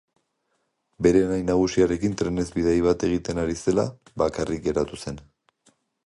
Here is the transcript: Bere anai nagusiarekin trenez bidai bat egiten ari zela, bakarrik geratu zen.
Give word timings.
Bere 1.07 1.19
anai 1.25 1.37
nagusiarekin 1.49 2.15
trenez 2.21 2.45
bidai 2.55 2.73
bat 2.85 3.05
egiten 3.07 3.41
ari 3.43 3.57
zela, 3.59 3.85
bakarrik 4.23 4.63
geratu 4.69 4.99
zen. 5.05 5.21